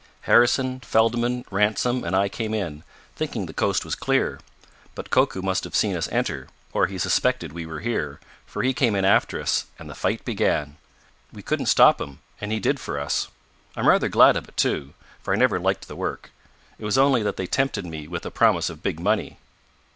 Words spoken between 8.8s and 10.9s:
in after us, and the fight began.